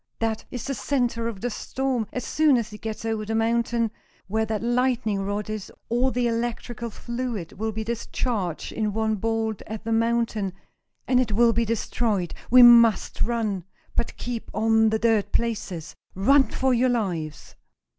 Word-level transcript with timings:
That 0.17 0.45
is 0.49 0.65
the 0.65 0.73
center 0.73 1.27
of 1.27 1.41
the 1.41 1.51
storm. 1.51 2.07
As 2.11 2.25
soon 2.25 2.57
as 2.57 2.73
it 2.73 2.81
gets 2.81 3.05
over 3.05 3.23
the 3.23 3.35
mountain, 3.35 3.91
where 4.25 4.47
that 4.47 4.63
lightning 4.63 5.21
rod 5.21 5.47
is, 5.47 5.71
all 5.89 6.09
the 6.09 6.25
electrical 6.27 6.89
fluid 6.89 7.53
will 7.53 7.71
be 7.71 7.83
discharged 7.83 8.71
in 8.71 8.93
one 8.93 9.13
bolt 9.17 9.61
at 9.67 9.83
the 9.83 9.91
mountain, 9.91 10.53
and 11.07 11.19
it 11.19 11.33
will 11.33 11.53
be 11.53 11.65
destroyed! 11.65 12.33
We 12.49 12.63
must 12.63 13.21
run, 13.21 13.63
but 13.95 14.17
keep 14.17 14.49
on 14.55 14.89
the 14.89 14.97
dirt 14.97 15.31
places! 15.31 15.93
Run 16.15 16.45
for 16.49 16.73
your 16.73 16.89
lives!" 16.89 17.55